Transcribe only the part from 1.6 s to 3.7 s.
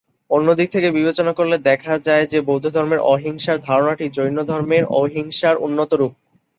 দেখা যায় যে, বৌদ্ধধর্মের অহিংসার